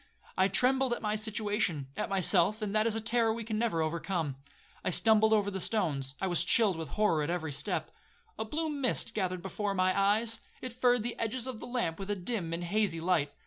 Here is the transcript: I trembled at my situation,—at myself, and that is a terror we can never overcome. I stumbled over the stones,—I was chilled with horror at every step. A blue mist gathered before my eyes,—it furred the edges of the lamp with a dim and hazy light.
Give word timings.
I 0.35 0.47
trembled 0.47 0.93
at 0.93 1.01
my 1.03 1.15
situation,—at 1.15 2.09
myself, 2.09 2.63
and 2.63 2.73
that 2.73 2.87
is 2.87 2.95
a 2.95 3.01
terror 3.01 3.31
we 3.31 3.43
can 3.43 3.59
never 3.59 3.83
overcome. 3.83 4.35
I 4.83 4.89
stumbled 4.89 5.31
over 5.31 5.51
the 5.51 5.59
stones,—I 5.59 6.25
was 6.25 6.43
chilled 6.43 6.75
with 6.75 6.89
horror 6.97 7.21
at 7.21 7.29
every 7.29 7.51
step. 7.51 7.91
A 8.39 8.43
blue 8.43 8.69
mist 8.69 9.13
gathered 9.13 9.43
before 9.43 9.75
my 9.75 9.95
eyes,—it 9.95 10.73
furred 10.73 11.03
the 11.03 11.19
edges 11.19 11.45
of 11.45 11.59
the 11.59 11.67
lamp 11.67 11.99
with 11.99 12.09
a 12.09 12.15
dim 12.15 12.51
and 12.51 12.63
hazy 12.63 12.99
light. 12.99 13.31